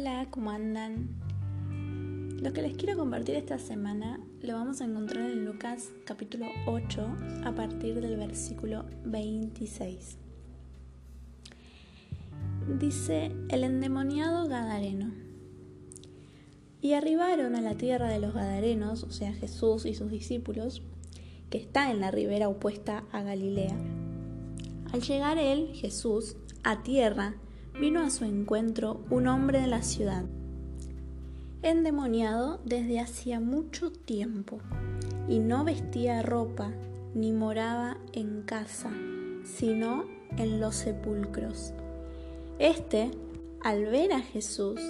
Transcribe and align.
Hola, 0.00 0.28
¿cómo 0.30 0.52
andan? 0.52 1.08
Lo 2.40 2.52
que 2.52 2.62
les 2.62 2.76
quiero 2.76 2.96
compartir 2.96 3.34
esta 3.34 3.58
semana 3.58 4.20
lo 4.42 4.54
vamos 4.54 4.80
a 4.80 4.84
encontrar 4.84 5.28
en 5.28 5.44
Lucas 5.44 5.90
capítulo 6.04 6.46
8 6.68 7.16
a 7.44 7.50
partir 7.50 8.00
del 8.00 8.16
versículo 8.16 8.84
26. 9.06 10.18
Dice 12.78 13.32
el 13.48 13.64
endemoniado 13.64 14.46
Gadareno. 14.46 15.10
Y 16.80 16.92
arribaron 16.92 17.56
a 17.56 17.60
la 17.60 17.74
tierra 17.74 18.08
de 18.08 18.20
los 18.20 18.34
Gadarenos, 18.34 19.02
o 19.02 19.10
sea 19.10 19.32
Jesús 19.32 19.84
y 19.84 19.94
sus 19.94 20.12
discípulos, 20.12 20.80
que 21.50 21.58
está 21.58 21.90
en 21.90 21.98
la 21.98 22.12
ribera 22.12 22.48
opuesta 22.48 23.02
a 23.10 23.24
Galilea. 23.24 23.76
Al 24.92 25.02
llegar 25.02 25.38
él, 25.38 25.72
Jesús, 25.74 26.36
a 26.62 26.84
tierra, 26.84 27.34
vino 27.80 28.00
a 28.00 28.10
su 28.10 28.24
encuentro 28.24 29.00
un 29.08 29.28
hombre 29.28 29.60
de 29.60 29.68
la 29.68 29.82
ciudad, 29.82 30.24
endemoniado 31.62 32.60
desde 32.64 33.00
hacía 33.00 33.40
mucho 33.40 33.92
tiempo, 33.92 34.58
y 35.28 35.38
no 35.38 35.64
vestía 35.64 36.22
ropa 36.22 36.72
ni 37.14 37.32
moraba 37.32 37.98
en 38.12 38.42
casa, 38.42 38.90
sino 39.44 40.04
en 40.36 40.60
los 40.60 40.74
sepulcros. 40.74 41.72
Este, 42.58 43.10
al 43.62 43.86
ver 43.86 44.12
a 44.12 44.20
Jesús, 44.20 44.80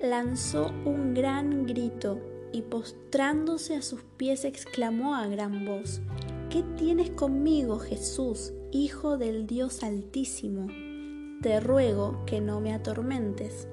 lanzó 0.00 0.72
un 0.84 1.14
gran 1.14 1.64
grito 1.64 2.18
y 2.52 2.62
postrándose 2.62 3.76
a 3.76 3.82
sus 3.82 4.02
pies 4.16 4.44
exclamó 4.44 5.14
a 5.14 5.26
gran 5.28 5.64
voz, 5.64 6.00
¿Qué 6.50 6.62
tienes 6.76 7.10
conmigo, 7.10 7.78
Jesús, 7.78 8.52
Hijo 8.72 9.16
del 9.16 9.46
Dios 9.46 9.82
Altísimo? 9.82 10.66
Te 11.42 11.58
ruego 11.58 12.24
que 12.24 12.40
no 12.40 12.60
me 12.60 12.72
atormentes. 12.72 13.66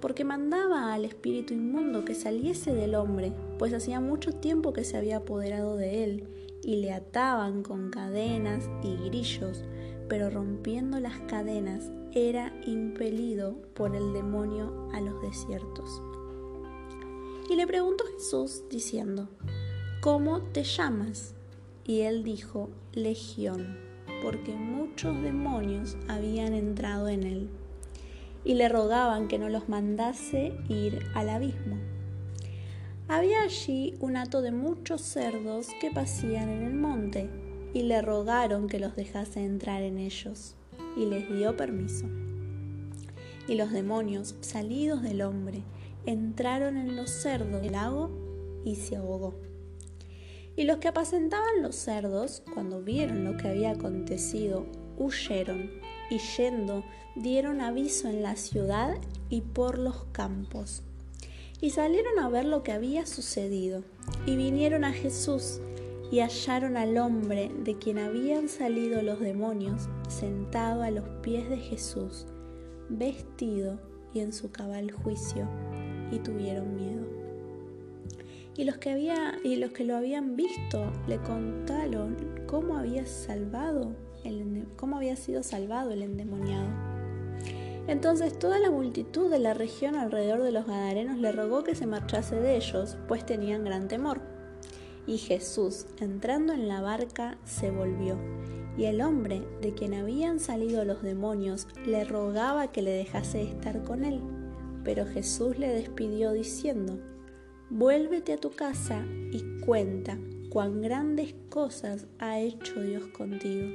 Porque 0.00 0.22
mandaba 0.22 0.92
al 0.92 1.06
espíritu 1.06 1.54
inmundo 1.54 2.04
que 2.04 2.14
saliese 2.14 2.74
del 2.74 2.94
hombre, 2.94 3.32
pues 3.58 3.72
hacía 3.72 4.00
mucho 4.00 4.32
tiempo 4.32 4.74
que 4.74 4.84
se 4.84 4.98
había 4.98 5.18
apoderado 5.18 5.76
de 5.76 6.04
él, 6.04 6.28
y 6.62 6.76
le 6.76 6.92
ataban 6.92 7.62
con 7.62 7.90
cadenas 7.90 8.68
y 8.82 8.96
grillos, 9.08 9.64
pero 10.08 10.28
rompiendo 10.28 11.00
las 11.00 11.18
cadenas 11.22 11.90
era 12.12 12.54
impelido 12.66 13.56
por 13.72 13.96
el 13.96 14.12
demonio 14.12 14.88
a 14.92 15.00
los 15.00 15.20
desiertos. 15.22 16.02
Y 17.48 17.56
le 17.56 17.66
preguntó 17.66 18.04
Jesús 18.14 18.62
diciendo, 18.68 19.28
¿cómo 20.02 20.42
te 20.52 20.64
llamas? 20.64 21.34
Y 21.86 22.00
él 22.00 22.24
dijo, 22.24 22.68
Legión 22.92 23.93
porque 24.22 24.52
muchos 24.52 25.20
demonios 25.22 25.96
habían 26.08 26.54
entrado 26.54 27.08
en 27.08 27.24
él 27.24 27.50
y 28.44 28.54
le 28.54 28.68
rogaban 28.68 29.28
que 29.28 29.38
no 29.38 29.48
los 29.48 29.68
mandase 29.68 30.52
ir 30.68 31.06
al 31.14 31.30
abismo. 31.30 31.76
Había 33.08 33.42
allí 33.42 33.94
un 34.00 34.16
hato 34.16 34.42
de 34.42 34.50
muchos 34.50 35.02
cerdos 35.02 35.68
que 35.80 35.90
pasían 35.90 36.48
en 36.48 36.62
el 36.62 36.74
monte 36.74 37.28
y 37.74 37.82
le 37.82 38.00
rogaron 38.00 38.68
que 38.68 38.78
los 38.78 38.96
dejase 38.96 39.44
entrar 39.44 39.82
en 39.82 39.98
ellos 39.98 40.54
y 40.96 41.06
les 41.06 41.30
dio 41.30 41.56
permiso. 41.56 42.06
Y 43.46 43.56
los 43.56 43.72
demonios, 43.72 44.36
salidos 44.40 45.02
del 45.02 45.20
hombre, 45.20 45.62
entraron 46.06 46.76
en 46.76 46.96
los 46.96 47.10
cerdos 47.10 47.60
del 47.60 47.72
lago 47.72 48.10
y 48.64 48.76
se 48.76 48.96
ahogó. 48.96 49.34
Y 50.56 50.64
los 50.64 50.78
que 50.78 50.88
apacentaban 50.88 51.62
los 51.62 51.74
cerdos, 51.74 52.42
cuando 52.52 52.82
vieron 52.82 53.24
lo 53.24 53.36
que 53.36 53.48
había 53.48 53.72
acontecido, 53.72 54.66
huyeron 54.96 55.70
y 56.10 56.18
yendo 56.18 56.84
dieron 57.16 57.60
aviso 57.60 58.08
en 58.08 58.22
la 58.22 58.36
ciudad 58.36 58.96
y 59.30 59.40
por 59.40 59.78
los 59.78 60.04
campos. 60.12 60.82
Y 61.60 61.70
salieron 61.70 62.18
a 62.18 62.28
ver 62.28 62.44
lo 62.44 62.62
que 62.62 62.72
había 62.72 63.06
sucedido. 63.06 63.82
Y 64.26 64.36
vinieron 64.36 64.84
a 64.84 64.92
Jesús 64.92 65.60
y 66.10 66.20
hallaron 66.20 66.76
al 66.76 66.98
hombre 66.98 67.50
de 67.64 67.78
quien 67.78 67.98
habían 67.98 68.48
salido 68.48 69.02
los 69.02 69.20
demonios 69.20 69.88
sentado 70.08 70.82
a 70.82 70.90
los 70.90 71.08
pies 71.22 71.48
de 71.48 71.56
Jesús, 71.56 72.26
vestido 72.88 73.80
y 74.12 74.20
en 74.20 74.32
su 74.32 74.52
cabal 74.52 74.90
juicio, 74.92 75.48
y 76.12 76.18
tuvieron 76.18 76.76
miedo. 76.76 77.13
Y 78.56 78.64
los 78.64 78.76
que, 78.76 78.90
había, 78.90 79.38
y 79.42 79.56
los 79.56 79.72
que 79.72 79.84
lo 79.84 79.96
habían 79.96 80.36
visto 80.36 80.92
le 81.08 81.18
contaron 81.18 82.16
cómo 82.46 82.76
había, 82.76 83.04
salvado 83.04 83.96
el, 84.24 84.66
cómo 84.76 84.96
había 84.96 85.16
sido 85.16 85.42
salvado 85.42 85.90
el 85.90 86.02
endemoniado. 86.02 86.68
Entonces 87.86 88.38
toda 88.38 88.58
la 88.58 88.70
multitud 88.70 89.30
de 89.30 89.40
la 89.40 89.54
región 89.54 89.96
alrededor 89.96 90.42
de 90.42 90.52
los 90.52 90.66
Gadarenos 90.66 91.18
le 91.18 91.32
rogó 91.32 91.64
que 91.64 91.74
se 91.74 91.86
marchase 91.86 92.36
de 92.36 92.56
ellos, 92.56 92.96
pues 93.08 93.26
tenían 93.26 93.64
gran 93.64 93.88
temor. 93.88 94.20
Y 95.06 95.18
Jesús, 95.18 95.86
entrando 96.00 96.52
en 96.54 96.66
la 96.66 96.80
barca, 96.80 97.36
se 97.44 97.70
volvió, 97.70 98.16
y 98.78 98.84
el 98.84 99.02
hombre 99.02 99.42
de 99.60 99.74
quien 99.74 99.94
habían 99.94 100.40
salido 100.40 100.84
los 100.84 101.02
demonios 101.02 101.68
le 101.84 102.04
rogaba 102.04 102.72
que 102.72 102.82
le 102.82 102.92
dejase 102.92 103.42
estar 103.42 103.82
con 103.82 104.04
él. 104.04 104.20
Pero 104.82 105.06
Jesús 105.06 105.58
le 105.58 105.68
despidió 105.68 106.32
diciendo, 106.32 106.98
Vuélvete 107.70 108.34
a 108.34 108.36
tu 108.36 108.50
casa 108.50 109.04
y 109.32 109.60
cuenta 109.64 110.18
cuán 110.50 110.82
grandes 110.82 111.34
cosas 111.48 112.06
ha 112.18 112.38
hecho 112.38 112.80
Dios 112.82 113.06
contigo. 113.06 113.68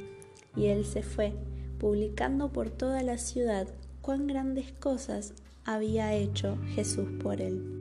Y 0.55 0.67
él 0.67 0.85
se 0.85 1.01
fue, 1.01 1.33
publicando 1.79 2.51
por 2.51 2.69
toda 2.69 3.01
la 3.03 3.17
ciudad 3.17 3.67
cuán 4.01 4.27
grandes 4.27 4.71
cosas 4.73 5.33
había 5.65 6.13
hecho 6.13 6.57
Jesús 6.75 7.07
por 7.21 7.41
él. 7.41 7.79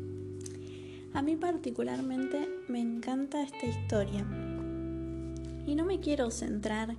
A 1.12 1.22
mí 1.22 1.36
particularmente 1.36 2.48
me 2.68 2.80
encanta 2.80 3.42
esta 3.42 3.66
historia. 3.66 4.26
Y 5.66 5.74
no 5.74 5.84
me 5.84 6.00
quiero 6.00 6.30
centrar 6.30 6.96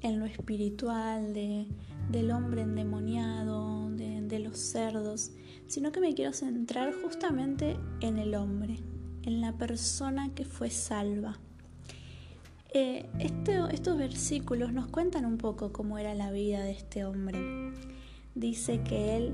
en 0.00 0.18
lo 0.18 0.24
espiritual 0.24 1.34
de, 1.34 1.66
del 2.10 2.30
hombre 2.30 2.62
endemoniado, 2.62 3.90
de 3.90 4.38
los 4.40 4.58
cerdos, 4.58 5.30
sino 5.66 5.92
que 5.92 6.00
me 6.00 6.14
quiero 6.14 6.32
centrar 6.32 6.92
justamente 6.94 7.76
en 8.00 8.18
el 8.18 8.34
hombre, 8.34 8.78
en 9.22 9.40
la 9.40 9.52
persona 9.52 10.34
que 10.34 10.44
fue 10.44 10.70
salva. 10.70 11.38
Este, 12.72 13.58
estos 13.72 13.96
versículos 13.96 14.72
nos 14.72 14.86
cuentan 14.88 15.24
un 15.24 15.38
poco 15.38 15.72
cómo 15.72 15.98
era 15.98 16.14
la 16.14 16.30
vida 16.30 16.62
de 16.62 16.72
este 16.72 17.04
hombre. 17.04 17.72
Dice 18.34 18.82
que 18.82 19.16
él 19.16 19.32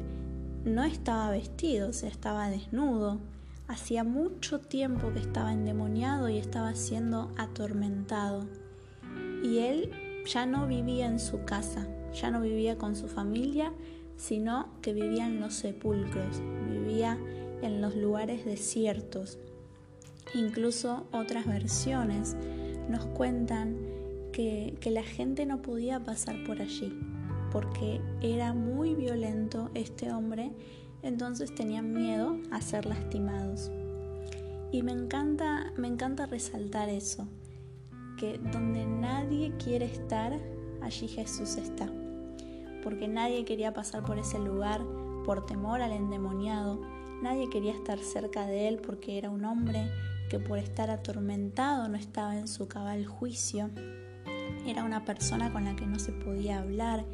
no 0.65 0.85
estaba 0.85 1.31
vestido, 1.31 1.89
o 1.89 1.91
estaba 1.91 2.49
desnudo. 2.49 3.19
Hacía 3.67 4.05
mucho 4.05 4.61
tiempo 4.61 5.13
que 5.13 5.19
estaba 5.19 5.53
endemoniado 5.53 6.29
y 6.29 6.39
estaba 6.39 6.75
siendo 6.75 7.33
atormentado. 7.37 8.47
Y 9.43 9.59
él 9.59 9.91
ya 10.25 10.47
no 10.47 10.69
vivía 10.69 11.07
en 11.07 11.19
su 11.19 11.45
casa, 11.45 11.89
ya 12.15 12.31
no 12.31 12.41
vivía 12.41 12.79
con 12.79 12.95
su 12.95 13.09
familia, 13.09 13.73
sino 14.17 14.69
que 14.83 14.93
vivía 14.93 15.27
en 15.27 15.41
los 15.41 15.55
sepulcros, 15.55 16.41
vivía 16.71 17.19
en 17.63 17.81
los 17.81 17.97
lugares 17.97 18.45
desiertos. 18.45 19.39
Incluso 20.35 21.07
otras 21.13 21.47
versiones 21.47 22.37
nos 22.89 23.07
cuentan 23.07 23.77
que, 24.33 24.79
la 24.85 25.03
gente 25.03 25.47
no 25.47 25.63
podía 25.63 26.01
pasar 26.01 26.43
por 26.45 26.61
allí, 26.61 26.99
porque 27.51 28.01
era 28.21 28.53
muy 28.53 28.95
violento 28.95 29.71
este 29.75 30.13
hombre, 30.13 30.53
entonces 31.03 31.55
tenían 31.55 31.93
miedo 31.93 32.39
a 32.51 32.61
ser 32.61 32.87
lastimados. 32.87 33.71
Y 34.71 34.83
me 34.83 34.93
encanta, 34.93 35.73
me 35.77 35.89
encanta 35.89 36.27
resaltar 36.27 36.89
eso, 36.89 37.29
que 38.19 38.39
donde 38.39 38.87
nadie 38.87 39.53
quiere 39.63 39.85
estar, 39.87 40.39
allí 40.81 41.09
Jesús 41.09 41.57
está 41.57 41.91
porque 42.83 43.09
nadie 43.09 43.45
quería 43.45 43.73
pasar 43.73 44.05
por 44.05 44.19
ese 44.19 44.39
lugar 44.39 44.83
por 45.25 45.47
temor 45.47 45.81
al 45.81 45.93
endemoniado, 45.93 46.81
nadie 47.23 47.49
quería 47.49 47.73
estar 47.73 47.99
cerca 47.99 48.47
de 48.47 48.69
él 48.69 48.81
porque 48.85 49.19
era 49.19 49.31
un 49.31 49.45
hombre 49.45 49.91
que 50.29 50.39
por 50.39 50.59
estar 50.59 50.91
atormentado 50.91 51.89
no 51.89 51.97
estaba 51.97 52.37
en 52.37 52.49
su 52.49 52.69
cabal 52.69 53.07
juicio, 53.07 53.71
era 54.67 54.85
una 54.85 55.05
persona 55.05 55.53
con 55.53 55.65
la 55.65 55.77
que 55.77 55.87
no 55.87 55.99
se 55.99 56.13
podía 56.13 56.61
hablar, 56.61 57.05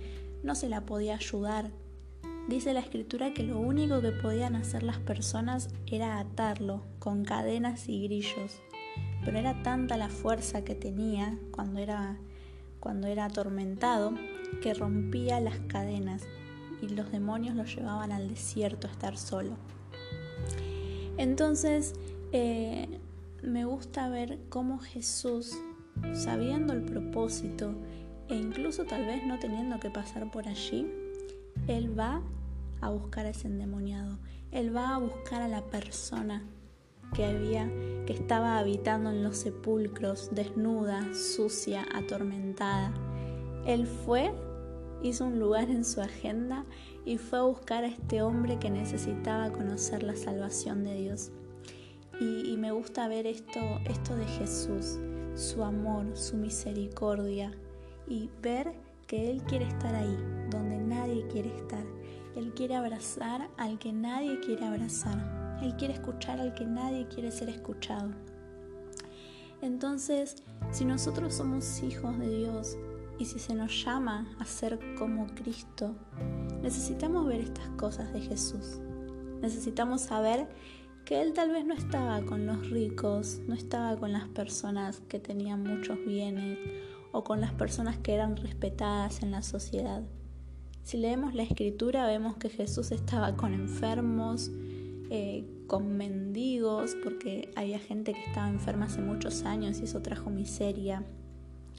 no 0.43 0.55
se 0.55 0.69
la 0.69 0.82
podía 0.82 1.17
ayudar. 1.17 1.70
Dice 2.49 2.73
la 2.73 2.81
escritura 2.81 3.35
que 3.35 3.43
lo 3.43 3.59
único 3.59 4.00
que 4.00 4.11
podían 4.11 4.55
hacer 4.55 4.82
las 4.82 4.99
personas 4.99 5.69
era 5.87 6.19
atarlo 6.19 6.82
con 6.99 7.25
cadenas 7.25 7.88
y 7.88 8.03
grillos, 8.05 8.62
pero 9.25 9.38
era 9.38 9.62
tanta 9.62 9.97
la 9.97 10.09
fuerza 10.09 10.65
que 10.65 10.75
tenía 10.75 11.38
cuando 11.50 11.81
era 11.81 12.17
cuando 12.81 13.09
era 13.09 13.25
atormentado 13.25 14.15
que 14.62 14.74
rompía 14.74 15.40
las 15.40 15.58
cadenas 15.60 16.22
y 16.82 16.88
los 16.88 17.10
demonios 17.10 17.54
lo 17.54 17.64
llevaban 17.64 18.12
al 18.12 18.28
desierto 18.28 18.86
a 18.86 18.90
estar 18.90 19.16
solo. 19.16 19.56
Entonces, 21.16 21.94
eh, 22.32 23.00
me 23.42 23.64
gusta 23.64 24.08
ver 24.08 24.38
cómo 24.48 24.78
Jesús, 24.78 25.56
sabiendo 26.12 26.72
el 26.72 26.82
propósito 26.82 27.74
e 28.28 28.36
incluso 28.36 28.84
tal 28.84 29.06
vez 29.06 29.26
no 29.26 29.38
teniendo 29.38 29.80
que 29.80 29.90
pasar 29.90 30.30
por 30.30 30.46
allí, 30.46 30.86
Él 31.66 31.98
va 31.98 32.22
a 32.80 32.90
buscar 32.90 33.26
a 33.26 33.30
ese 33.30 33.48
endemoniado. 33.48 34.18
Él 34.52 34.74
va 34.74 34.94
a 34.94 34.98
buscar 34.98 35.42
a 35.42 35.48
la 35.48 35.62
persona 35.62 36.42
que 37.14 37.24
había 37.24 37.70
que 38.06 38.12
estaba 38.12 38.58
habitando 38.58 39.10
en 39.10 39.22
los 39.22 39.38
sepulcros, 39.38 40.30
desnuda, 40.32 41.14
sucia, 41.14 41.86
atormentada. 41.94 42.92
Él 43.69 43.87
fue, 43.87 44.32
hizo 45.03 45.26
un 45.26 45.38
lugar 45.38 45.69
en 45.69 45.85
su 45.85 46.00
agenda 46.00 46.65
y 47.05 47.19
fue 47.19 47.38
a 47.38 47.43
buscar 47.43 47.85
a 47.85 47.88
este 47.88 48.23
hombre 48.23 48.59
que 48.59 48.70
necesitaba 48.70 49.53
conocer 49.53 50.03
la 50.03 50.17
salvación 50.17 50.85
de 50.85 50.94
Dios. 50.94 51.31
Y, 52.19 52.56
me 52.56 52.73
gusta 52.73 53.06
ver 53.09 53.26
esto, 53.26 53.61
esto 53.85 54.17
de 54.17 54.25
Jesús, 54.25 54.99
su 55.35 55.62
amor, 55.62 56.17
su 56.17 56.37
misericordia 56.37 57.53
y 58.09 58.31
ver 58.41 58.73
que 59.06 59.31
Él 59.31 59.43
quiere 59.43 59.69
estar 59.69 59.94
ahí, 59.94 60.17
donde 60.50 60.79
nadie 60.79 61.26
quiere 61.29 61.55
estar. 61.55 61.85
Él 62.37 62.55
quiere 62.55 62.75
abrazar 62.75 63.50
al 63.59 63.79
que 63.79 63.93
nadie 63.93 64.41
quiere 64.41 64.65
abrazar. 64.65 65.59
Él 65.62 65.76
quiere 65.76 65.93
escuchar 65.93 66.41
al 66.41 66.55
que 66.55 66.65
nadie 66.65 67.06
quiere 67.09 67.31
ser 67.31 67.50
escuchado. 67.50 68.12
Entonces, 69.61 70.37
si 70.70 70.87
nosotros 70.87 71.35
somos 71.35 71.82
hijos 71.82 72.19
de 72.19 72.29
Dios 72.31 72.79
y 73.19 73.25
si 73.25 73.38
se 73.38 73.55
nos 73.55 73.85
llama 73.85 74.29
a 74.38 74.44
ser 74.44 74.79
como 74.97 75.26
Cristo, 75.35 75.97
necesitamos 76.62 77.26
ver 77.26 77.41
estas 77.41 77.69
cosas 77.70 78.12
de 78.12 78.20
Jesús. 78.20 78.81
Necesitamos 79.41 80.03
saber 80.03 80.49
que 81.05 81.20
Él 81.23 81.32
tal 81.32 81.50
vez 81.50 81.65
no 81.65 81.75
estaba 81.75 82.20
con 82.23 82.47
los 82.47 82.70
ricos, 82.70 83.41
no 83.47 83.55
estaba 83.55 83.97
con 83.97 84.12
las 84.12 84.29
personas 84.29 85.00
que 85.09 85.19
tenían 85.19 85.62
muchos 85.62 85.99
bienes 86.05 86.59
o 87.12 87.25
con 87.25 87.41
las 87.41 87.53
personas 87.53 87.99
que 87.99 88.15
eran 88.15 88.37
respetadas 88.37 89.23
en 89.23 89.31
la 89.31 89.43
sociedad. 89.43 90.03
Si 90.82 90.97
leemos 90.97 91.35
la 91.35 91.43
escritura 91.43 92.06
vemos 92.06 92.37
que 92.37 92.50
Jesús 92.50 92.93
estaba 92.93 93.37
con 93.37 93.53
enfermos, 93.53 94.50
eh, 95.11 95.44
con 95.67 95.97
mendigos, 95.97 96.97
porque 97.03 97.50
había 97.56 97.79
gente 97.79 98.12
que 98.12 98.25
estaba 98.25 98.49
enferma 98.49 98.87
hace 98.87 99.00
muchos 99.00 99.44
años 99.44 99.81
y 99.81 99.85
eso 99.85 100.00
trajo 100.03 100.31
miseria. 100.31 101.05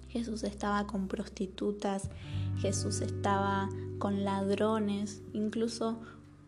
Jesús 0.10 0.44
estaba 0.44 0.86
con 0.88 1.08
prostitutas, 1.08 2.10
Jesús 2.58 3.02
estaba 3.02 3.70
con 4.00 4.24
ladrones, 4.26 5.22
incluso 5.34 6.00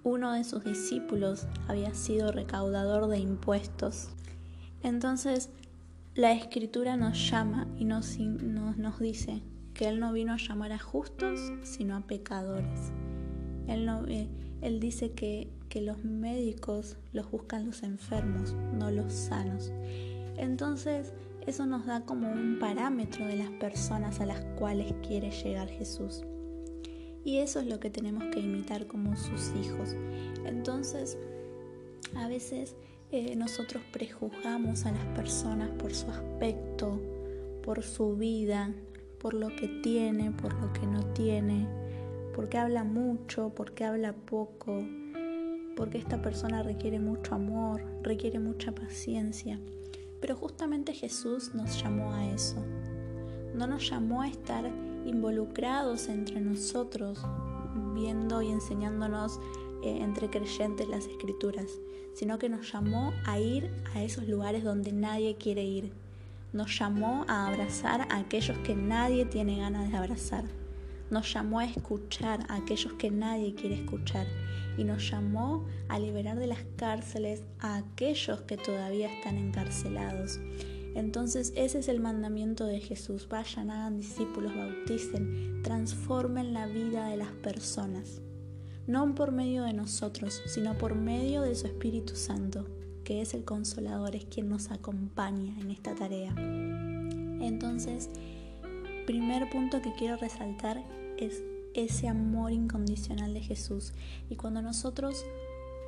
uno 0.03 0.33
de 0.33 0.43
sus 0.43 0.63
discípulos 0.63 1.47
había 1.67 1.93
sido 1.93 2.31
recaudador 2.31 3.07
de 3.07 3.19
impuestos. 3.19 4.09
Entonces, 4.83 5.49
la 6.15 6.31
escritura 6.33 6.97
nos 6.97 7.29
llama 7.29 7.67
y 7.77 7.85
nos, 7.85 8.17
nos, 8.19 8.99
dice 8.99 9.43
que 9.73 9.87
Él 9.87 9.99
no 9.99 10.11
vino 10.11 10.33
a 10.33 10.37
llamar 10.37 10.71
a 10.71 10.79
justos, 10.79 11.39
sino 11.63 11.95
a 11.95 12.01
pecadores. 12.01 12.91
Él, 13.67 13.85
no, 13.85 14.05
eh, 14.07 14.27
él 14.61 14.79
dice 14.79 15.11
que, 15.11 15.49
que 15.69 15.81
los 15.81 16.03
médicos 16.03 16.97
los 17.13 17.29
buscan 17.29 17.67
los 17.67 17.83
enfermos, 17.83 18.53
no 18.73 18.89
los 18.91 19.13
sanos. 19.13 19.71
Entonces, 20.35 21.13
eso 21.47 21.65
nos 21.65 21.85
da 21.85 22.01
como 22.05 22.31
un 22.31 22.59
parámetro 22.59 23.25
de 23.25 23.37
las 23.37 23.49
personas 23.51 24.19
a 24.19 24.25
las 24.25 24.43
cuales 24.57 24.93
quiere 25.05 25.31
llegar 25.31 25.69
Jesús. 25.69 26.23
Y 27.23 27.37
eso 27.37 27.59
es 27.59 27.67
lo 27.67 27.79
que 27.79 27.89
tenemos 27.89 28.23
que 28.33 28.39
imitar 28.39 28.87
como 28.87 29.15
sus 29.15 29.51
hijos. 29.55 29.95
Entonces, 30.45 31.17
a 32.15 32.27
veces 32.27 32.75
eh, 33.11 33.35
nosotros 33.35 33.83
prejuzgamos 33.91 34.85
a 34.85 34.91
las 34.91 35.05
personas 35.15 35.69
por 35.71 35.93
su 35.93 36.09
aspecto, 36.09 36.99
por 37.63 37.83
su 37.83 38.15
vida, 38.15 38.73
por 39.19 39.33
lo 39.33 39.49
que 39.49 39.67
tiene, 39.83 40.31
por 40.31 40.53
lo 40.59 40.73
que 40.73 40.87
no 40.87 41.03
tiene, 41.13 41.67
porque 42.33 42.57
habla 42.57 42.83
mucho, 42.83 43.51
porque 43.55 43.83
habla 43.83 44.13
poco, 44.13 44.83
porque 45.75 45.97
esta 45.99 46.21
persona 46.21 46.63
requiere 46.63 46.99
mucho 46.99 47.35
amor, 47.35 47.83
requiere 48.01 48.39
mucha 48.39 48.71
paciencia. 48.71 49.59
Pero 50.21 50.35
justamente 50.35 50.93
Jesús 50.93 51.53
nos 51.53 51.81
llamó 51.81 52.13
a 52.13 52.27
eso. 52.27 52.63
No 53.53 53.67
nos 53.67 53.89
llamó 53.89 54.21
a 54.21 54.29
estar 54.29 54.71
involucrados 55.05 56.07
entre 56.07 56.39
nosotros, 56.39 57.25
viendo 57.93 58.41
y 58.41 58.49
enseñándonos 58.49 59.39
eh, 59.83 59.97
entre 60.01 60.29
creyentes 60.29 60.87
las 60.87 61.07
escrituras, 61.07 61.71
sino 62.13 62.37
que 62.37 62.49
nos 62.49 62.71
llamó 62.71 63.11
a 63.25 63.39
ir 63.39 63.71
a 63.95 64.03
esos 64.03 64.27
lugares 64.27 64.63
donde 64.63 64.91
nadie 64.93 65.35
quiere 65.35 65.63
ir. 65.63 65.91
Nos 66.53 66.77
llamó 66.77 67.25
a 67.27 67.47
abrazar 67.47 68.01
a 68.09 68.17
aquellos 68.17 68.57
que 68.59 68.75
nadie 68.75 69.25
tiene 69.25 69.57
ganas 69.57 69.89
de 69.89 69.97
abrazar. 69.97 70.60
Nos 71.11 71.31
llamó 71.33 71.59
a 71.59 71.65
escuchar 71.65 72.39
a 72.47 72.55
aquellos 72.55 72.93
que 72.93 73.11
nadie 73.11 73.53
quiere 73.53 73.75
escuchar. 73.75 74.25
Y 74.77 74.85
nos 74.85 75.11
llamó 75.11 75.65
a 75.89 75.99
liberar 75.99 76.39
de 76.39 76.47
las 76.47 76.63
cárceles 76.77 77.43
a 77.59 77.75
aquellos 77.75 78.41
que 78.41 78.55
todavía 78.55 79.13
están 79.13 79.37
encarcelados. 79.37 80.39
Entonces 80.95 81.53
ese 81.55 81.79
es 81.79 81.89
el 81.89 81.99
mandamiento 81.99 82.65
de 82.65 82.79
Jesús. 82.79 83.27
Vayan, 83.29 83.71
hagan 83.71 83.97
discípulos, 83.97 84.55
bauticen, 84.55 85.61
transformen 85.63 86.53
la 86.53 86.65
vida 86.67 87.07
de 87.07 87.17
las 87.17 87.31
personas. 87.31 88.21
No 88.87 89.13
por 89.13 89.31
medio 89.31 89.63
de 89.63 89.73
nosotros, 89.73 90.41
sino 90.45 90.77
por 90.77 90.95
medio 90.95 91.41
de 91.41 91.55
su 91.55 91.67
Espíritu 91.67 92.15
Santo, 92.15 92.67
que 93.03 93.21
es 93.21 93.33
el 93.33 93.43
consolador, 93.43 94.15
es 94.15 94.25
quien 94.25 94.49
nos 94.49 94.71
acompaña 94.71 95.59
en 95.59 95.71
esta 95.71 95.93
tarea. 95.93 96.33
Entonces, 96.37 98.09
primer 99.05 99.49
punto 99.49 99.81
que 99.81 99.93
quiero 99.93 100.17
resaltar 100.17 100.83
es 101.21 101.43
ese 101.73 102.07
amor 102.07 102.51
incondicional 102.51 103.33
de 103.33 103.41
Jesús. 103.41 103.93
Y 104.29 104.35
cuando 104.35 104.61
nosotros 104.61 105.25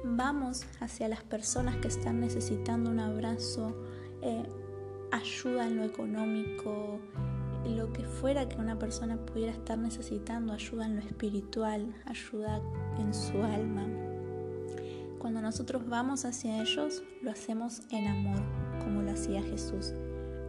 vamos 0.03 0.65
hacia 0.79 1.07
las 1.07 1.23
personas 1.23 1.77
que 1.77 1.87
están 1.87 2.19
necesitando 2.19 2.89
un 2.89 2.99
abrazo, 2.99 3.75
eh, 4.21 4.43
ayuda 5.11 5.67
en 5.67 5.77
lo 5.77 5.83
económico, 5.83 6.99
lo 7.65 7.93
que 7.93 8.03
fuera 8.03 8.49
que 8.49 8.57
una 8.57 8.77
persona 8.77 9.17
pudiera 9.17 9.51
estar 9.51 9.77
necesitando, 9.77 10.53
ayuda 10.53 10.85
en 10.85 10.95
lo 10.97 11.01
espiritual, 11.01 11.93
ayuda 12.05 12.61
en 12.99 13.13
su 13.13 13.41
alma. 13.43 13.87
Cuando 15.19 15.41
nosotros 15.41 15.87
vamos 15.87 16.25
hacia 16.25 16.61
ellos, 16.61 17.01
lo 17.21 17.31
hacemos 17.31 17.81
en 17.91 18.07
amor, 18.07 18.41
como 18.83 19.01
lo 19.01 19.11
hacía 19.11 19.41
Jesús. 19.41 19.93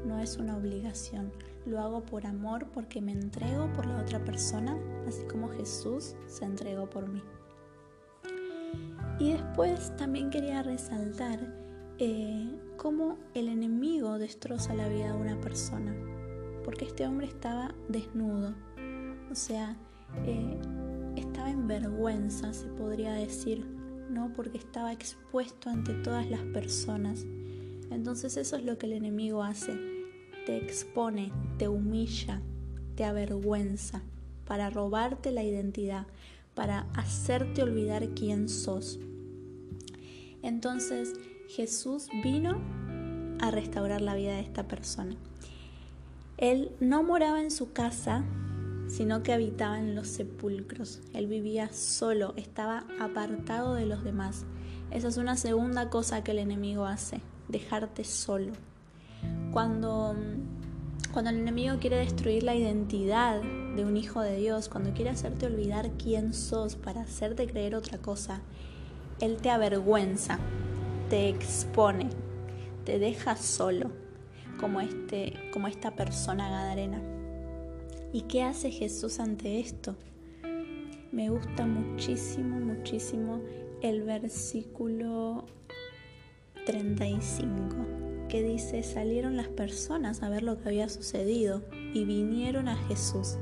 No 0.04 0.18
es 0.18 0.36
una 0.36 0.56
obligación, 0.56 1.32
lo 1.66 1.80
hago 1.80 2.04
por 2.04 2.26
amor 2.26 2.66
porque 2.72 3.00
me 3.00 3.12
entrego 3.12 3.72
por 3.72 3.86
la 3.86 4.00
otra 4.00 4.22
persona, 4.22 4.76
así 5.08 5.24
como 5.24 5.48
Jesús 5.48 6.14
se 6.26 6.44
entregó 6.44 6.88
por 6.88 7.08
mí. 7.08 7.22
Y 9.18 9.32
después 9.32 9.96
también 9.96 10.30
quería 10.30 10.62
resaltar 10.62 11.38
eh, 11.98 12.50
cómo 12.76 13.18
el 13.34 13.48
enemigo 13.48 14.18
destroza 14.18 14.74
la 14.74 14.88
vida 14.88 15.12
de 15.12 15.20
una 15.20 15.40
persona, 15.40 15.94
porque 16.64 16.84
este 16.84 17.06
hombre 17.06 17.28
estaba 17.28 17.74
desnudo, 17.88 18.54
o 19.30 19.34
sea, 19.34 19.76
eh, 20.26 20.58
estaba 21.16 21.50
en 21.50 21.66
vergüenza, 21.66 22.52
se 22.52 22.66
podría 22.66 23.12
decir, 23.12 23.64
¿no? 24.10 24.32
Porque 24.32 24.58
estaba 24.58 24.92
expuesto 24.92 25.70
ante 25.70 25.94
todas 25.94 26.28
las 26.28 26.42
personas. 26.46 27.24
Entonces 27.90 28.36
eso 28.36 28.56
es 28.56 28.64
lo 28.64 28.76
que 28.78 28.86
el 28.86 28.92
enemigo 28.92 29.42
hace, 29.42 29.93
te 30.46 30.56
expone, 30.56 31.32
te 31.58 31.68
humilla, 31.68 32.40
te 32.94 33.04
avergüenza, 33.04 34.02
para 34.46 34.70
robarte 34.70 35.30
la 35.30 35.42
identidad, 35.42 36.06
para 36.54 36.86
hacerte 36.94 37.62
olvidar 37.62 38.08
quién 38.10 38.48
sos. 38.48 38.98
Entonces, 40.42 41.14
Jesús 41.48 42.08
vino 42.22 42.60
a 43.40 43.50
restaurar 43.50 44.00
la 44.00 44.14
vida 44.14 44.34
de 44.34 44.40
esta 44.40 44.68
persona. 44.68 45.16
Él 46.36 46.72
no 46.80 47.02
moraba 47.02 47.40
en 47.40 47.50
su 47.50 47.72
casa, 47.72 48.24
sino 48.88 49.22
que 49.22 49.32
habitaba 49.32 49.78
en 49.78 49.94
los 49.94 50.08
sepulcros. 50.08 51.00
Él 51.12 51.26
vivía 51.26 51.72
solo, 51.72 52.34
estaba 52.36 52.84
apartado 53.00 53.74
de 53.74 53.86
los 53.86 54.04
demás. 54.04 54.44
Esa 54.90 55.08
es 55.08 55.16
una 55.16 55.36
segunda 55.36 55.90
cosa 55.90 56.22
que 56.22 56.32
el 56.32 56.38
enemigo 56.38 56.84
hace, 56.84 57.20
dejarte 57.48 58.04
solo. 58.04 58.52
Cuando, 59.54 60.16
cuando 61.12 61.30
el 61.30 61.38
enemigo 61.38 61.76
quiere 61.78 61.98
destruir 61.98 62.42
la 62.42 62.56
identidad 62.56 63.40
de 63.40 63.84
un 63.84 63.96
hijo 63.96 64.20
de 64.20 64.36
Dios, 64.36 64.68
cuando 64.68 64.92
quiere 64.92 65.10
hacerte 65.10 65.46
olvidar 65.46 65.92
quién 65.92 66.34
sos 66.34 66.74
para 66.74 67.02
hacerte 67.02 67.46
creer 67.46 67.76
otra 67.76 67.98
cosa, 67.98 68.40
Él 69.20 69.36
te 69.36 69.50
avergüenza, 69.50 70.40
te 71.08 71.28
expone, 71.28 72.10
te 72.84 72.98
deja 72.98 73.36
solo, 73.36 73.92
como, 74.58 74.80
este, 74.80 75.34
como 75.52 75.68
esta 75.68 75.92
persona 75.92 76.50
gadarena. 76.50 77.00
¿Y 78.12 78.22
qué 78.22 78.42
hace 78.42 78.72
Jesús 78.72 79.20
ante 79.20 79.60
esto? 79.60 79.94
Me 81.12 81.30
gusta 81.30 81.64
muchísimo, 81.64 82.58
muchísimo 82.58 83.40
el 83.82 84.02
versículo 84.02 85.44
35, 86.66 87.93
dice, 88.42 88.82
salieron 88.82 89.36
las 89.36 89.48
personas 89.48 90.22
a 90.22 90.28
ver 90.28 90.42
lo 90.42 90.58
que 90.58 90.68
había 90.68 90.88
sucedido 90.88 91.62
y 91.92 92.04
vinieron 92.04 92.68
a 92.68 92.76
Jesús 92.76 93.36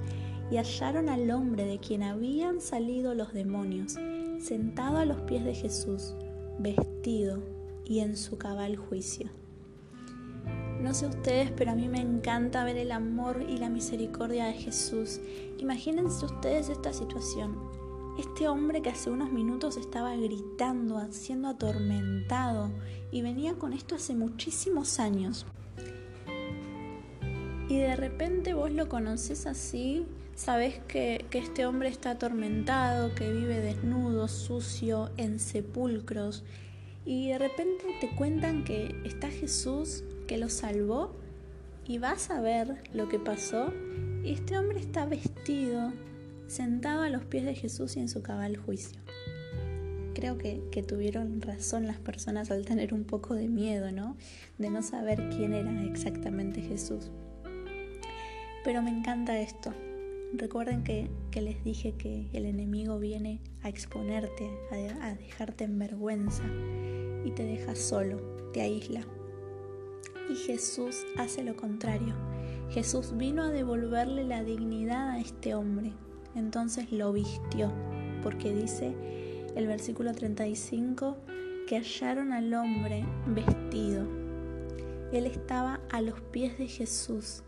y 0.50 0.56
hallaron 0.56 1.08
al 1.08 1.30
hombre 1.30 1.64
de 1.64 1.78
quien 1.78 2.02
habían 2.02 2.60
salido 2.60 3.14
los 3.14 3.32
demonios 3.32 3.96
sentado 4.38 4.98
a 4.98 5.04
los 5.04 5.20
pies 5.22 5.44
de 5.44 5.54
Jesús, 5.54 6.14
vestido 6.58 7.42
y 7.84 8.00
en 8.00 8.16
su 8.16 8.38
cabal 8.38 8.76
juicio. 8.76 9.30
No 10.82 10.94
sé 10.94 11.06
ustedes, 11.06 11.52
pero 11.52 11.70
a 11.70 11.74
mí 11.76 11.88
me 11.88 12.00
encanta 12.00 12.64
ver 12.64 12.76
el 12.76 12.90
amor 12.90 13.44
y 13.48 13.58
la 13.58 13.70
misericordia 13.70 14.46
de 14.46 14.54
Jesús. 14.54 15.20
Imagínense 15.58 16.26
ustedes 16.26 16.68
esta 16.68 16.92
situación. 16.92 17.56
Este 18.18 18.46
hombre 18.46 18.82
que 18.82 18.90
hace 18.90 19.10
unos 19.10 19.32
minutos 19.32 19.76
estaba 19.76 20.14
gritando, 20.16 21.00
siendo 21.10 21.48
atormentado, 21.48 22.70
y 23.10 23.22
venía 23.22 23.54
con 23.54 23.72
esto 23.72 23.94
hace 23.94 24.14
muchísimos 24.14 25.00
años. 25.00 25.46
Y 27.68 27.78
de 27.78 27.96
repente 27.96 28.52
vos 28.52 28.70
lo 28.70 28.88
conoces 28.88 29.46
así, 29.46 30.04
sabes 30.34 30.78
que, 30.88 31.24
que 31.30 31.38
este 31.38 31.64
hombre 31.64 31.88
está 31.88 32.10
atormentado, 32.10 33.14
que 33.14 33.32
vive 33.32 33.60
desnudo, 33.60 34.28
sucio, 34.28 35.10
en 35.16 35.38
sepulcros, 35.38 36.44
y 37.04 37.30
de 37.30 37.38
repente 37.38 37.84
te 38.00 38.14
cuentan 38.14 38.64
que 38.64 38.94
está 39.04 39.28
Jesús 39.28 40.04
que 40.26 40.38
lo 40.38 40.48
salvó 40.48 41.12
y 41.84 41.98
vas 41.98 42.30
a 42.30 42.40
ver 42.40 42.82
lo 42.92 43.08
que 43.08 43.18
pasó. 43.18 43.72
Y 44.22 44.32
este 44.32 44.56
hombre 44.56 44.78
está 44.78 45.04
vestido, 45.06 45.92
sentado 46.52 47.00
a 47.00 47.08
los 47.08 47.24
pies 47.24 47.46
de 47.46 47.54
Jesús 47.54 47.96
y 47.96 48.00
en 48.00 48.10
su 48.10 48.22
cabal 48.22 48.58
juicio. 48.58 49.00
Creo 50.14 50.36
que, 50.36 50.60
tuvieron 50.86 51.40
razón 51.40 51.86
las 51.86 51.98
personas 51.98 52.50
al 52.50 52.66
tener 52.66 52.92
un 52.92 53.04
poco 53.04 53.34
de 53.34 53.48
miedo, 53.48 53.90
¿no? 53.90 54.16
De 54.58 54.68
no 54.68 54.82
saber 54.82 55.30
quién 55.30 55.54
era 55.54 55.82
exactamente 55.82 56.60
Jesús. 56.60 57.10
Pero 58.64 58.82
me 58.82 58.90
encanta 58.90 59.40
esto. 59.40 59.72
Recuerden 60.34 60.84
que, 60.84 61.10
que 61.30 61.40
les 61.40 61.64
dije 61.64 61.94
que 61.96 62.28
el 62.34 62.44
enemigo 62.44 62.98
viene 62.98 63.40
a 63.62 63.70
exponerte, 63.70 64.50
a, 64.70 65.06
a 65.06 65.14
dejarte 65.14 65.64
en 65.64 65.78
vergüenza 65.78 66.44
y 67.24 67.30
te 67.30 67.44
deja 67.44 67.74
solo, 67.74 68.18
te 68.52 68.60
aísla. 68.60 69.06
Y 70.30 70.34
Jesús 70.34 71.04
hace 71.16 71.42
lo 71.42 71.56
contrario. 71.56 72.14
Jesús 72.70 73.16
vino 73.16 73.42
a 73.42 73.50
devolverle 73.50 74.24
la 74.24 74.44
dignidad 74.44 75.10
a 75.10 75.18
este 75.18 75.54
hombre. 75.54 75.92
Entonces 76.34 76.92
lo 76.92 77.12
vistió, 77.12 77.70
porque 78.22 78.52
dice 78.52 78.94
el 79.54 79.66
versículo 79.66 80.12
35 80.12 81.16
que 81.66 81.76
hallaron 81.76 82.32
al 82.32 82.52
hombre 82.54 83.04
vestido. 83.26 84.06
Él 85.12 85.26
estaba 85.26 85.80
a 85.90 86.00
los 86.00 86.20
pies 86.20 86.58
de 86.58 86.66
Jesús. 86.66 87.42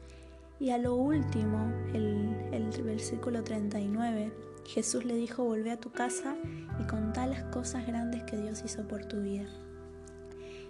Y 0.60 0.70
a 0.70 0.78
lo 0.78 0.94
último, 0.94 1.72
el, 1.92 2.70
versículo 2.84 3.42
39, 3.42 4.32
Jesús 4.66 5.04
le 5.04 5.14
dijo, 5.14 5.44
volvé 5.44 5.70
a 5.70 5.80
tu 5.80 5.90
casa 5.90 6.36
y 6.78 6.86
contá 6.86 7.26
las 7.26 7.42
cosas 7.44 7.86
grandes 7.86 8.22
que 8.24 8.36
Dios 8.36 8.62
hizo 8.64 8.86
por 8.86 9.06
tu 9.06 9.20
vida. 9.20 9.46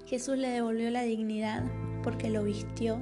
Jesús 0.07 0.39
le 0.39 0.49
devolvió 0.49 0.91
la 0.91 1.03
dignidad 1.03 1.65
porque 2.03 2.31
lo 2.31 2.45
vistió, 2.45 3.01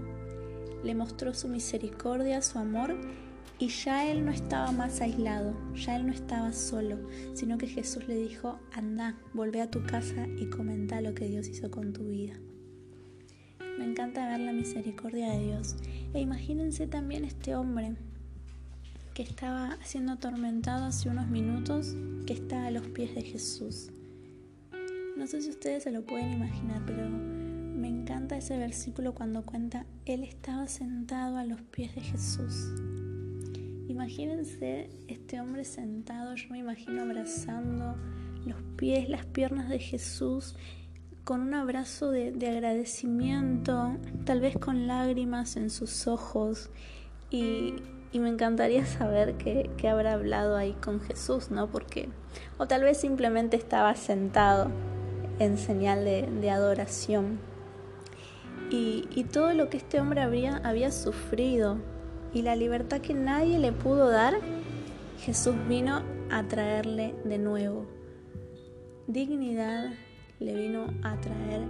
le 0.82 0.94
mostró 0.94 1.34
su 1.34 1.48
misericordia, 1.48 2.42
su 2.42 2.58
amor 2.58 2.96
y 3.58 3.68
ya 3.68 4.10
él 4.10 4.24
no 4.24 4.32
estaba 4.32 4.72
más 4.72 5.00
aislado, 5.00 5.54
ya 5.74 5.96
él 5.96 6.06
no 6.06 6.12
estaba 6.12 6.52
solo, 6.52 6.98
sino 7.34 7.58
que 7.58 7.68
Jesús 7.68 8.08
le 8.08 8.16
dijo, 8.16 8.58
anda, 8.72 9.16
volvé 9.34 9.60
a 9.60 9.70
tu 9.70 9.84
casa 9.84 10.26
y 10.36 10.46
comenta 10.46 11.00
lo 11.00 11.14
que 11.14 11.28
Dios 11.28 11.46
hizo 11.48 11.70
con 11.70 11.92
tu 11.92 12.08
vida. 12.08 12.34
Me 13.78 13.84
encanta 13.84 14.28
ver 14.28 14.40
la 14.40 14.52
misericordia 14.52 15.30
de 15.30 15.46
Dios. 15.46 15.76
E 16.12 16.20
imagínense 16.20 16.86
también 16.86 17.24
este 17.24 17.54
hombre 17.54 17.96
que 19.14 19.22
estaba 19.22 19.78
siendo 19.84 20.12
atormentado 20.12 20.86
hace 20.86 21.08
unos 21.08 21.28
minutos, 21.28 21.96
que 22.26 22.32
está 22.32 22.66
a 22.66 22.70
los 22.70 22.86
pies 22.88 23.14
de 23.14 23.22
Jesús. 23.22 23.90
No 25.16 25.26
sé 25.26 25.40
si 25.40 25.50
ustedes 25.50 25.84
se 25.84 25.92
lo 25.92 26.04
pueden 26.04 26.32
imaginar, 26.32 26.82
pero 26.84 27.08
me 27.08 27.88
encanta 27.88 28.36
ese 28.36 28.58
versículo 28.58 29.14
cuando 29.14 29.42
cuenta, 29.44 29.86
Él 30.04 30.24
estaba 30.24 30.66
sentado 30.66 31.36
a 31.36 31.44
los 31.44 31.60
pies 31.62 31.94
de 31.94 32.00
Jesús. 32.00 32.72
Imagínense 33.92 34.88
este 35.06 35.38
hombre 35.38 35.66
sentado, 35.66 36.34
yo 36.34 36.48
me 36.48 36.60
imagino 36.60 37.02
abrazando 37.02 37.94
los 38.46 38.56
pies, 38.78 39.10
las 39.10 39.26
piernas 39.26 39.68
de 39.68 39.78
Jesús 39.80 40.56
con 41.24 41.42
un 41.42 41.52
abrazo 41.52 42.10
de, 42.10 42.32
agradecimiento, 42.48 43.98
tal 44.24 44.40
vez 44.40 44.56
con 44.56 44.86
lágrimas 44.86 45.58
en 45.58 45.68
sus 45.68 46.06
ojos 46.06 46.70
y, 47.30 47.74
me 48.14 48.30
encantaría 48.30 48.86
saber 48.86 49.34
qué, 49.36 49.68
habrá 49.86 50.14
hablado 50.14 50.56
ahí 50.56 50.72
con 50.72 51.02
Jesús, 51.02 51.50
¿no? 51.50 51.66
Porque, 51.66 52.08
o 52.56 52.66
tal 52.66 52.84
vez 52.84 52.96
simplemente 52.96 53.58
estaba 53.58 53.94
sentado 53.94 54.70
en 55.38 55.58
señal 55.58 56.06
de, 56.06 56.50
adoración. 56.50 57.40
Y, 58.70 59.26
todo 59.30 59.52
lo 59.52 59.68
que 59.68 59.76
este 59.76 60.00
hombre 60.00 60.22
habría, 60.22 60.62
había 60.64 60.90
sufrido 60.90 61.91
y 62.34 62.42
la 62.42 62.56
libertad 62.56 63.00
que 63.00 63.14
nadie 63.14 63.58
le 63.58 63.72
pudo 63.72 64.08
dar, 64.08 64.34
Jesús 65.20 65.54
vino 65.68 66.02
a 66.30 66.42
traerle 66.48 67.14
de 67.24 67.38
nuevo. 67.38 67.86
Dignidad 69.06 69.92
le 70.40 70.54
vino 70.54 70.86
a 71.02 71.20
traer, 71.20 71.62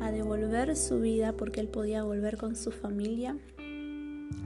a 0.00 0.10
devolver 0.10 0.76
su 0.76 1.00
vida 1.00 1.32
porque 1.32 1.60
él 1.60 1.68
podía 1.68 2.02
volver 2.02 2.36
con 2.36 2.56
su 2.56 2.70
familia 2.70 3.36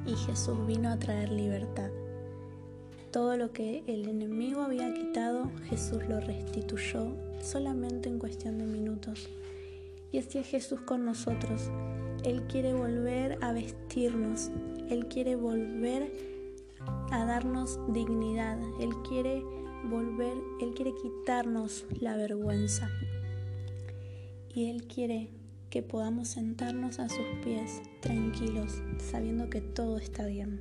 y 0.06 0.14
Jesús 0.14 0.66
vino 0.66 0.90
a 0.90 0.98
traer 0.98 1.30
libertad. 1.30 1.90
Todo 3.10 3.36
lo 3.36 3.52
que 3.52 3.84
el 3.86 4.08
enemigo 4.08 4.62
había 4.62 4.92
quitado, 4.92 5.50
Jesús 5.68 6.02
lo 6.08 6.20
restituyó 6.20 7.14
solamente 7.40 8.08
en 8.08 8.18
cuestión 8.18 8.58
de 8.58 8.64
minutos. 8.64 9.28
Y 10.10 10.18
así 10.18 10.38
es 10.38 10.46
Jesús 10.46 10.80
con 10.80 11.04
nosotros. 11.04 11.70
Él 12.24 12.42
quiere 12.48 12.74
volver 12.74 13.38
a 13.42 13.52
vestirnos, 13.52 14.50
Él 14.88 15.06
quiere 15.08 15.36
volver 15.36 16.10
a 17.10 17.24
darnos 17.24 17.78
dignidad, 17.92 18.58
Él 18.80 18.90
quiere 19.08 19.42
volver, 19.84 20.36
Él 20.60 20.74
quiere 20.74 20.94
quitarnos 20.94 21.84
la 22.00 22.16
vergüenza. 22.16 22.88
Y 24.54 24.70
Él 24.70 24.86
quiere 24.86 25.30
que 25.70 25.82
podamos 25.82 26.28
sentarnos 26.28 26.98
a 27.00 27.08
sus 27.08 27.26
pies 27.42 27.82
tranquilos, 28.00 28.80
sabiendo 28.98 29.50
que 29.50 29.60
todo 29.60 29.98
está 29.98 30.26
bien. 30.26 30.60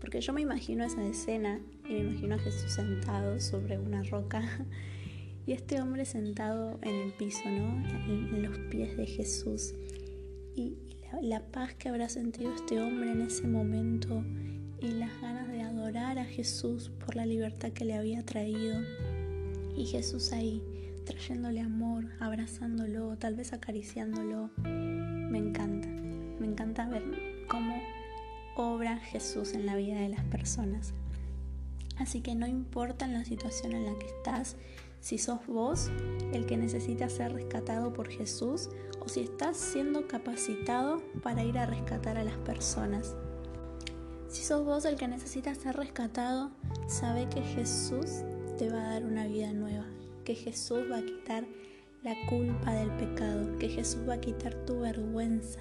Porque 0.00 0.20
yo 0.20 0.32
me 0.32 0.42
imagino 0.42 0.84
esa 0.84 1.04
escena 1.04 1.60
y 1.88 1.94
me 1.94 1.98
imagino 2.00 2.36
a 2.36 2.38
Jesús 2.38 2.72
sentado 2.72 3.40
sobre 3.40 3.78
una 3.78 4.04
roca 4.04 4.42
y 5.46 5.52
este 5.52 5.80
hombre 5.80 6.04
sentado 6.04 6.78
en 6.82 6.94
el 6.94 7.12
piso, 7.14 7.50
¿no? 7.50 7.84
En, 8.06 8.42
los 8.42 8.56
pies 8.70 8.96
de 8.96 9.06
Jesús. 9.06 9.74
Y 10.58 10.76
la, 11.12 11.22
la 11.22 11.40
paz 11.52 11.74
que 11.74 11.88
habrá 11.88 12.08
sentido 12.08 12.52
este 12.52 12.80
hombre 12.80 13.12
en 13.12 13.20
ese 13.20 13.46
momento 13.46 14.24
y 14.80 14.88
las 14.88 15.20
ganas 15.20 15.46
de 15.46 15.62
adorar 15.62 16.18
a 16.18 16.24
Jesús 16.24 16.90
por 17.04 17.14
la 17.14 17.26
libertad 17.26 17.70
que 17.70 17.84
le 17.84 17.94
había 17.94 18.24
traído. 18.24 18.74
Y 19.76 19.86
Jesús 19.86 20.32
ahí, 20.32 20.60
trayéndole 21.06 21.60
amor, 21.60 22.06
abrazándolo, 22.18 23.16
tal 23.18 23.36
vez 23.36 23.52
acariciándolo. 23.52 24.50
Me 24.64 25.38
encanta, 25.38 25.86
me 26.40 26.46
encanta 26.46 26.88
ver 26.88 27.04
cómo 27.48 27.80
obra 28.56 28.98
Jesús 28.98 29.52
en 29.52 29.64
la 29.64 29.76
vida 29.76 30.00
de 30.00 30.08
las 30.08 30.24
personas. 30.24 30.92
Así 31.98 32.20
que 32.20 32.34
no 32.34 32.48
importa 32.48 33.04
en 33.04 33.12
la 33.12 33.24
situación 33.24 33.74
en 33.74 33.84
la 33.84 33.96
que 33.96 34.06
estás, 34.06 34.56
si 35.00 35.18
sos 35.18 35.46
vos 35.46 35.90
el 36.32 36.46
que 36.46 36.56
necesita 36.56 37.08
ser 37.08 37.32
rescatado 37.32 37.92
por 37.92 38.08
Jesús 38.08 38.68
o 39.00 39.08
si 39.08 39.20
estás 39.20 39.56
siendo 39.56 40.06
capacitado 40.08 41.02
para 41.22 41.44
ir 41.44 41.58
a 41.58 41.66
rescatar 41.66 42.18
a 42.18 42.24
las 42.24 42.36
personas. 42.38 43.14
Si 44.28 44.44
sos 44.44 44.64
vos 44.64 44.84
el 44.84 44.96
que 44.96 45.08
necesita 45.08 45.54
ser 45.54 45.76
rescatado, 45.76 46.50
sabe 46.86 47.28
que 47.28 47.40
Jesús 47.42 48.22
te 48.58 48.68
va 48.70 48.82
a 48.82 48.92
dar 48.94 49.04
una 49.04 49.26
vida 49.26 49.52
nueva, 49.52 49.86
que 50.24 50.34
Jesús 50.34 50.80
va 50.90 50.98
a 50.98 51.04
quitar 51.04 51.46
la 52.02 52.14
culpa 52.28 52.72
del 52.72 52.90
pecado, 52.96 53.56
que 53.58 53.68
Jesús 53.68 54.00
va 54.08 54.14
a 54.14 54.20
quitar 54.20 54.54
tu 54.66 54.80
vergüenza 54.80 55.60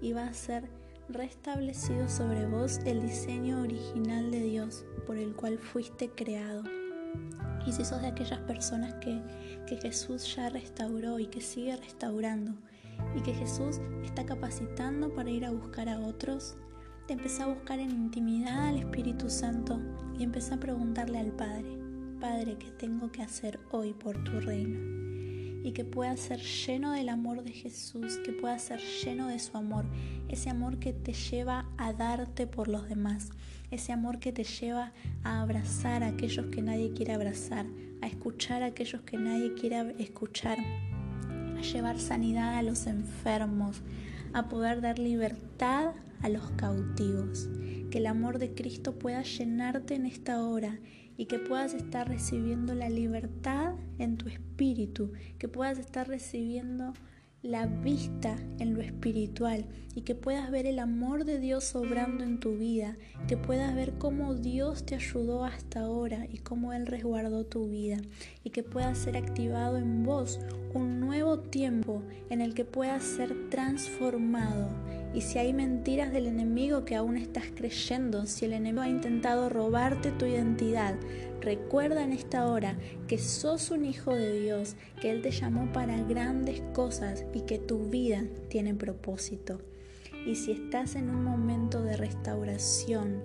y 0.00 0.12
va 0.12 0.26
a 0.26 0.34
ser 0.34 0.68
restablecido 1.08 2.08
sobre 2.08 2.46
vos 2.46 2.78
el 2.84 3.02
diseño 3.02 3.62
original 3.62 4.30
de 4.30 4.40
Dios 4.40 4.84
por 5.06 5.16
el 5.16 5.34
cual 5.34 5.58
fuiste 5.58 6.10
creado. 6.10 6.83
Y 7.66 7.72
si 7.72 7.84
sos 7.84 8.02
de 8.02 8.08
aquellas 8.08 8.40
personas 8.40 8.94
que, 8.94 9.20
que 9.66 9.76
Jesús 9.76 10.34
ya 10.34 10.48
restauró 10.50 11.18
y 11.18 11.26
que 11.26 11.40
sigue 11.40 11.76
restaurando, 11.76 12.52
y 13.16 13.20
que 13.22 13.34
Jesús 13.34 13.80
está 14.04 14.24
capacitando 14.24 15.14
para 15.14 15.30
ir 15.30 15.44
a 15.44 15.50
buscar 15.50 15.88
a 15.88 16.00
otros, 16.00 16.56
te 17.06 17.14
a 17.42 17.46
buscar 17.46 17.78
en 17.80 17.90
intimidad 17.90 18.68
al 18.68 18.78
Espíritu 18.78 19.28
Santo 19.28 19.78
y 20.18 20.24
empezá 20.24 20.54
a 20.54 20.60
preguntarle 20.60 21.18
al 21.18 21.32
Padre, 21.32 21.78
Padre, 22.20 22.56
¿qué 22.56 22.70
tengo 22.70 23.12
que 23.12 23.22
hacer 23.22 23.60
hoy 23.70 23.92
por 23.92 24.22
tu 24.24 24.40
reino? 24.40 25.13
Y 25.64 25.72
que 25.72 25.84
pueda 25.84 26.14
ser 26.18 26.40
lleno 26.40 26.92
del 26.92 27.08
amor 27.08 27.42
de 27.42 27.50
Jesús, 27.50 28.18
que 28.18 28.32
pueda 28.32 28.58
ser 28.58 28.80
lleno 28.80 29.28
de 29.28 29.38
su 29.38 29.56
amor, 29.56 29.86
ese 30.28 30.50
amor 30.50 30.78
que 30.78 30.92
te 30.92 31.14
lleva 31.14 31.64
a 31.78 31.94
darte 31.94 32.46
por 32.46 32.68
los 32.68 32.86
demás, 32.86 33.30
ese 33.70 33.90
amor 33.90 34.18
que 34.18 34.30
te 34.30 34.44
lleva 34.44 34.92
a 35.24 35.40
abrazar 35.40 36.04
a 36.04 36.08
aquellos 36.08 36.46
que 36.46 36.60
nadie 36.60 36.92
quiere 36.92 37.14
abrazar, 37.14 37.64
a 38.02 38.06
escuchar 38.06 38.62
a 38.62 38.66
aquellos 38.66 39.00
que 39.02 39.16
nadie 39.16 39.54
quiera 39.54 39.90
escuchar, 39.98 40.58
a 40.58 41.62
llevar 41.62 41.98
sanidad 41.98 42.58
a 42.58 42.62
los 42.62 42.86
enfermos, 42.86 43.80
a 44.34 44.50
poder 44.50 44.82
dar 44.82 44.98
libertad 44.98 45.92
a 46.20 46.28
los 46.28 46.50
cautivos. 46.52 47.48
Que 47.90 47.98
el 47.98 48.06
amor 48.06 48.38
de 48.38 48.52
Cristo 48.52 48.98
pueda 48.98 49.22
llenarte 49.22 49.94
en 49.94 50.04
esta 50.04 50.44
hora 50.44 50.78
y 51.16 51.24
que 51.24 51.38
puedas 51.38 51.72
estar 51.72 52.08
recibiendo 52.08 52.74
la 52.74 52.90
libertad 52.90 53.74
en 53.98 54.18
tu 54.18 54.28
espíritu, 54.54 55.10
que 55.36 55.48
puedas 55.48 55.78
estar 55.78 56.06
recibiendo 56.06 56.92
la 57.42 57.66
vista 57.66 58.36
en 58.60 58.72
lo 58.72 58.80
espiritual 58.80 59.66
y 59.96 60.02
que 60.02 60.14
puedas 60.14 60.50
ver 60.52 60.66
el 60.66 60.78
amor 60.78 61.24
de 61.24 61.40
Dios 61.40 61.74
obrando 61.74 62.22
en 62.22 62.38
tu 62.38 62.56
vida, 62.56 62.96
que 63.26 63.36
puedas 63.36 63.74
ver 63.74 63.94
cómo 63.98 64.34
Dios 64.34 64.86
te 64.86 64.94
ayudó 64.94 65.44
hasta 65.44 65.80
ahora 65.80 66.26
y 66.32 66.38
cómo 66.38 66.72
Él 66.72 66.86
resguardó 66.86 67.44
tu 67.44 67.68
vida 67.68 67.98
y 68.44 68.50
que 68.50 68.62
pueda 68.62 68.94
ser 68.94 69.16
activado 69.16 69.76
en 69.76 70.04
vos 70.04 70.38
un 70.72 71.00
nuevo 71.00 71.40
tiempo 71.40 72.02
en 72.30 72.40
el 72.40 72.54
que 72.54 72.64
puedas 72.64 73.02
ser 73.02 73.50
transformado. 73.50 74.70
Y 75.14 75.20
si 75.20 75.38
hay 75.38 75.52
mentiras 75.52 76.12
del 76.12 76.26
enemigo 76.26 76.84
que 76.84 76.96
aún 76.96 77.16
estás 77.16 77.44
creyendo, 77.54 78.26
si 78.26 78.46
el 78.46 78.52
enemigo 78.52 78.82
ha 78.82 78.88
intentado 78.88 79.48
robarte 79.48 80.10
tu 80.10 80.26
identidad, 80.26 80.96
Recuerda 81.44 82.02
en 82.02 82.12
esta 82.12 82.46
hora 82.46 82.78
que 83.06 83.18
sos 83.18 83.70
un 83.70 83.84
hijo 83.84 84.14
de 84.14 84.40
Dios, 84.40 84.76
que 85.02 85.10
Él 85.10 85.20
te 85.20 85.30
llamó 85.30 85.70
para 85.74 86.02
grandes 86.02 86.62
cosas 86.72 87.26
y 87.34 87.42
que 87.42 87.58
tu 87.58 87.90
vida 87.90 88.24
tiene 88.48 88.74
propósito. 88.74 89.60
Y 90.26 90.36
si 90.36 90.52
estás 90.52 90.94
en 90.94 91.10
un 91.10 91.22
momento 91.22 91.82
de 91.82 91.98
restauración, 91.98 93.22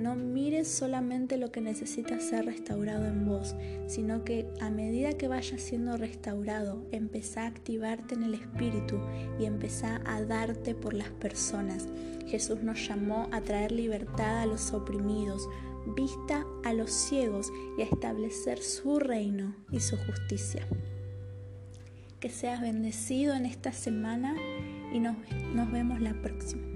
no 0.00 0.14
mires 0.14 0.66
solamente 0.66 1.36
lo 1.36 1.52
que 1.52 1.60
necesita 1.60 2.18
ser 2.20 2.46
restaurado 2.46 3.06
en 3.06 3.26
vos, 3.26 3.54
sino 3.86 4.24
que 4.24 4.48
a 4.60 4.70
medida 4.70 5.12
que 5.12 5.28
vayas 5.28 5.60
siendo 5.60 5.96
restaurado, 5.96 6.82
empezá 6.90 7.42
a 7.42 7.48
activarte 7.48 8.14
en 8.14 8.22
el 8.22 8.34
espíritu 8.34 8.98
y 9.38 9.44
empezá 9.44 10.00
a 10.06 10.22
darte 10.22 10.74
por 10.74 10.94
las 10.94 11.10
personas. 11.10 11.86
Jesús 12.26 12.62
nos 12.62 12.86
llamó 12.88 13.28
a 13.30 13.42
traer 13.42 13.72
libertad 13.72 14.40
a 14.40 14.46
los 14.46 14.72
oprimidos, 14.72 15.46
vista 15.94 16.46
a 16.64 16.72
los 16.72 16.90
ciegos 16.90 17.52
y 17.76 17.82
a 17.82 17.84
establecer 17.84 18.62
su 18.62 18.98
reino 18.98 19.54
y 19.70 19.80
su 19.80 19.98
justicia. 19.98 20.66
Que 22.20 22.30
seas 22.30 22.60
bendecido 22.60 23.34
en 23.34 23.44
esta 23.44 23.72
semana 23.72 24.34
y 24.92 24.98
nos, 24.98 25.16
nos 25.54 25.70
vemos 25.70 26.00
la 26.00 26.14
próxima. 26.14 26.69